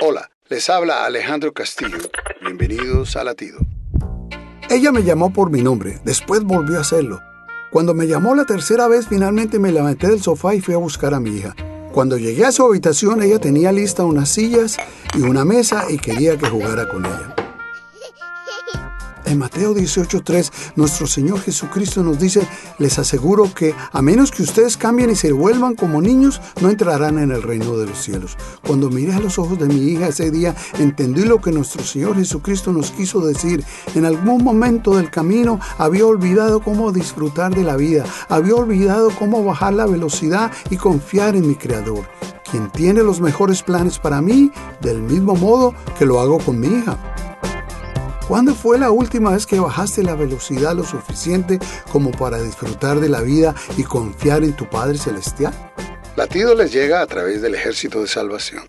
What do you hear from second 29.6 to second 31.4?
mi hija ese día, entendí